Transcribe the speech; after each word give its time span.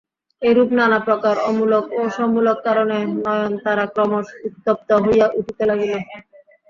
এইরূপ 0.41 0.69
নানাপ্রকার 0.77 1.35
অমূলক 1.49 1.85
ও 1.93 2.11
সমূলক 2.15 2.57
কারণে 2.67 2.97
নয়নতারা 3.17 3.85
ক্রমশ 3.93 4.27
উত্তপ্ত 4.47 4.89
হইয়া 5.03 5.27
উঠিতে 5.39 5.63
লাগিল। 5.69 5.91